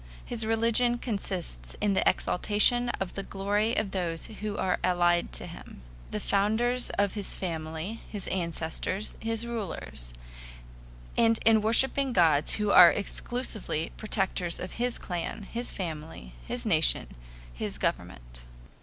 His 0.25 0.47
religion 0.47 0.97
consists 0.97 1.75
in 1.79 1.93
the 1.93 2.01
exaltation 2.09 2.89
of 2.99 3.13
the 3.13 3.21
glory 3.21 3.75
of 3.75 3.91
those 3.91 4.25
who 4.25 4.57
are 4.57 4.79
allied 4.83 5.31
to 5.33 5.45
him 5.45 5.83
the 6.09 6.19
founders 6.19 6.89
of 6.97 7.13
his 7.13 7.35
family, 7.35 7.99
his 8.09 8.27
ancestors, 8.29 9.15
his 9.19 9.45
rulers 9.45 10.11
and 11.15 11.37
in 11.45 11.61
worshiping 11.61 12.13
gods 12.13 12.53
who 12.53 12.71
are 12.71 12.89
exclusively 12.89 13.91
protectors 13.95 14.59
of 14.59 14.71
his 14.81 14.97
clan, 14.97 15.43
his 15.43 15.71
family, 15.71 16.33
his 16.47 16.65
nation, 16.65 17.05
his 17.53 17.77
government 17.77 18.23
[see 18.33 18.39
Footnote]. 18.39 18.47